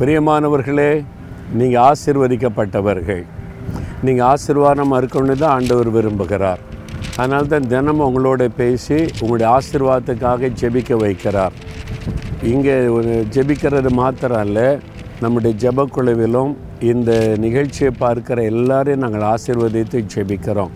பிரியமானவர்களே 0.00 0.90
நீங்கள் 1.58 1.84
ஆசிர்வதிக்கப்பட்டவர்கள். 1.86 3.22
நீங்கள் 4.06 4.26
ஆசீர்வாதமாக 4.32 5.00
இருக்கணும்னு 5.00 5.34
தான் 5.40 5.54
ஆண்டவர் 5.56 5.90
விரும்புகிறார். 5.96 6.60
அதனால 7.20 7.48
தான் 7.52 7.66
தினமும் 7.72 8.04
உங்களோட 8.08 8.46
பேசி 8.60 8.98
உங்களுடைய 9.22 9.48
ஆசிர்வாதத்துக்காக 9.56 10.50
ஜெபிக்க 10.60 11.00
வைக்கிறார். 11.04 11.56
இங்கே 12.52 12.76
ஒரு 12.98 13.12
ஜெபிக்கிறது 13.36 13.92
மாத்திரம் 14.02 14.42
அல்ல 14.44 14.58
நம்முடைய 15.24 15.54
ஜபக்குழுவிலும் 15.64 16.52
இந்த 16.92 17.10
நிகழ்ச்சியை 17.46 17.92
பார்க்குற 18.04 18.44
எல்லாரையும் 18.52 19.04
நாங்கள் 19.04 19.28
ஆசிர்வதித்து 19.34 20.06
ஜெபிக்கிறோம். 20.14 20.74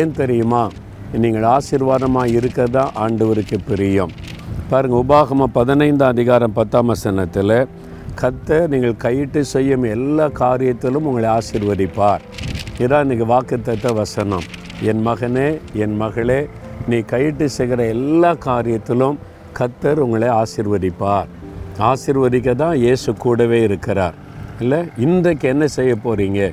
ஏன் 0.00 0.16
தெரியுமா? 0.22 0.64
நீங்கள் 1.22 1.50
ஆசீர்வாதமாக 1.56 2.34
இருக்க 2.38 2.66
தான் 2.78 2.94
ஆண்டவருக்கு 3.04 3.58
பிரியம். 3.70 4.12
பாருங்கள் 4.72 5.02
உபாகமம் 5.04 5.56
பதினைந்தாம் 5.60 6.12
அதிகாரம் 6.14 6.58
பத்தாம் 6.58 6.90
வசனத்தில் 6.90 7.60
கத்த 8.22 8.66
நீங்கள் 8.68 8.96
கையிட்டு 9.02 9.40
செய்யும் 9.40 9.82
எல்லா 9.82 10.24
காரியத்திலும் 10.40 11.06
உங்களை 11.10 11.28
ஆசீர்வதிப்பார். 11.28 12.22
இதான் 12.78 13.04
இன்றைக்கி 13.04 13.26
வாக்குத்த 13.32 13.92
வசனம். 13.94 14.46
என் 14.82 15.06
மகனே 15.06 15.46
என் 15.72 15.96
மகளே 15.96 16.48
நீ 16.88 16.96
கையிட்டு 16.96 17.44
செய்கிற 17.44 17.86
எல்லா 17.86 18.34
காரியத்திலும் 18.34 19.16
கத்தர் 19.58 20.00
உங்களை 20.04 20.28
ஆசீர்வதிப்பார். 20.28 21.28
ஆசிர்வதிக்க 21.78 22.54
தான் 22.54 22.76
இயேசு 22.76 23.14
கூடவே 23.14 23.62
இருக்கிறார். 23.62 24.14
இல்லை 24.60 24.80
இன்றைக்கு 24.96 25.48
என்ன 25.48 25.66
செய்ய 25.66 25.96
போகிறீங்க 26.04 26.52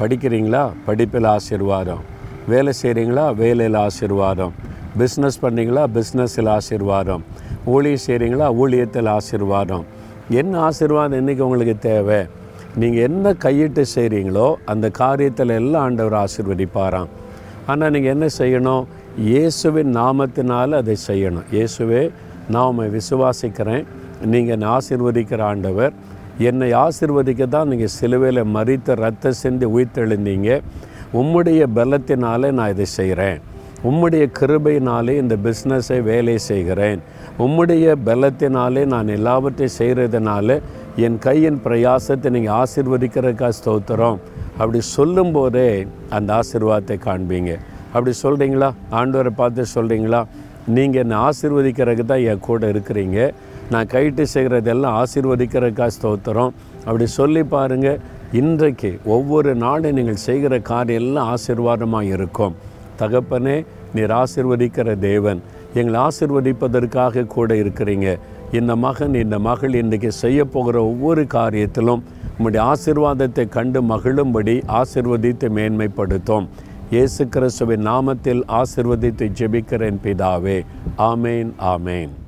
படிக்கிறீங்களா? 0.00 0.70
படிப்பில் 0.84 1.24
ஆசீர்வாதம். 1.24 2.02
வேலை 2.48 2.72
செய்கிறீங்களா 2.82 3.34
வேலையில் 3.34 3.74
ஆசீர்வாதம். 3.74 4.54
பிஸ்னஸ் 4.98 5.42
பண்ணீங்களா 5.42 5.84
பிஸ்னஸில் 5.96 6.58
ஆசிர்வாதம். 6.58 7.24
ஊழியம் 7.64 8.04
செய்கிறீங்களா 8.06 8.48
ஊழியத்தில் 8.62 9.08
ஆசீர்வாதம். 9.08 9.84
என்ன 10.30 10.60
ஆசீர்வாதம் 10.60 11.20
இன்றைக்கி 11.20 11.42
உங்களுக்கு 11.46 11.78
தேவை? 11.78 12.26
நீங்கள் 12.80 13.02
என்ன 13.02 13.32
கையிட்டு 13.44 13.84
செய்கிறீங்களோ 13.94 14.54
அந்த 14.64 14.90
காரியத்தில் 14.98 15.48
எல்லாம் 15.48 15.82
ஆண்டவர் 15.82 16.16
ஆசீர்வதிப்பாராம். 16.24 17.08
ஆனால் 17.66 17.90
நீங்கள் 17.90 18.12
என்ன 18.16 18.26
செய்யணும்? 18.38 18.84
இயேசுவின் 19.30 19.90
நாமத்தினால் 19.96 20.78
அதை 20.80 20.96
செய்யணும். 21.08 21.46
இயேசுவே 21.54 22.10
நான் 22.50 22.68
உண்மை 22.70 22.88
விசுவாசிக்கிறேன். 22.98 23.84
நீங்கள் 24.32 24.54
என்னை 24.56 24.68
ஆசிர்வதிக்கிற 24.76 25.42
ஆண்டவர். 25.52 25.92
என்னை 26.38 26.72
ஆசீர்வதிக்க 26.72 27.48
தான் 27.48 27.68
நீங்கள் 27.68 27.94
சிலுவையில் 27.98 28.44
மறித்த 28.56 28.94
ரத்த 28.94 29.32
செஞ்சு 29.42 29.66
உயிர்த்தெழுந்தீங்க. 29.74 30.60
உம்முடைய 31.20 31.66
பலத்தினாலே 31.78 32.50
நான் 32.50 32.72
இதை 32.74 32.84
செய்கிறேன் 32.84 33.40
உம்முடைய 33.88 34.24
கிருபையினாலே 34.38 35.14
இந்த 35.22 35.34
பிஸ்னஸை 35.46 35.98
வேலை 36.10 36.34
செய்கிறேன். 36.50 37.00
உம்முடைய 37.44 37.94
பலத்தினாலே 38.08 38.82
நான் 38.94 39.08
எல்லாவற்றையும் 39.16 39.76
செய்கிறதுனால 39.78 40.58
என் 41.06 41.18
கையின் 41.26 41.58
பிரயாசத்தை 41.66 42.30
நீங்கள் 42.36 42.56
ஆசிர்வதிக்கிறதுக்காக 42.62 43.58
ஸ்தோத்திரம். 43.60 44.18
அப்படி 44.60 44.80
சொல்லும்போதே 44.96 45.68
அந்த 46.16 46.30
ஆசிர்வாதத்தை 46.40 46.98
காண்பீங்க. 47.08 47.52
அப்படி 47.94 48.12
சொல்கிறீங்களா 48.24 48.70
ஆண்டவரை 49.00 49.32
பார்த்து 49.42 49.72
சொல்கிறீங்களா 49.76 50.22
நீங்கள் 50.74 51.02
என்னை 51.02 51.16
ஆசிர்வதிக்கிறதுக்கு 51.28 52.04
தான் 52.12 52.26
என் 52.32 52.46
கூட 52.48 52.66
இருக்கிறீங்க. 52.72 53.18
நான் 53.72 53.92
கைட்டு 53.94 54.24
செய்கிறதெல்லாம் 54.34 54.96
ஆசிர்வதிக்கிறதுக்காக 55.02 55.92
ஸ்தோத்திரம். 55.98 56.52
அப்படி 56.86 57.06
சொல்லி 57.20 57.42
பாருங்கள் 57.54 58.02
இன்றைக்கு 58.40 58.90
ஒவ்வொரு 59.14 59.50
நாளும் 59.62 59.96
நீங்கள் 59.98 60.24
செய்கிற 60.26 60.58
காரியம் 60.70 61.02
எல்லாம் 61.02 61.30
ஆசீர்வாதமாக 61.34 62.12
இருக்கும். 62.16 62.54
தகப்பனே 62.98 63.66
நீர் 63.94 64.10
ஆசிர்வதிக்கிற 64.10 64.98
தேவன். 64.98 65.42
எங்களை 65.74 66.00
ஆசிர்வதிப்பதற்காக 66.00 67.26
கூட 67.26 67.54
இருக்கிறீங்க. 67.54 68.18
இந்த 68.52 68.76
மகன் 68.76 69.14
இந்த 69.14 69.38
மகள் 69.38 69.74
இன்றைக்கு 69.74 70.12
செய்ய 70.12 70.44
போகிற 70.44 70.84
ஒவ்வொரு 70.84 71.22
காரியத்திலும் 71.22 72.02
உம்முடைய 72.38 72.72
ஆசிர்வாதத்தை 72.72 73.48
கண்டு 73.48 73.82
மகிழும்படி 73.82 74.62
ஆசிர்வதித்து 74.80 75.48
மேன்மைப்படுத்தும். 75.58 76.48
இயேசு 76.90 77.28
கிறிஸ்துவின் 77.28 77.86
நாமத்தில் 77.86 78.42
ஆசிர்வதித்து 78.48 79.28
ஜெபிக்கிறேன் 79.38 80.00
பிதாவே. 80.04 80.64
ஆமேன் 80.98 81.52
ஆமேன். 81.60 82.21